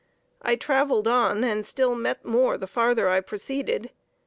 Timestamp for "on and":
1.07-1.63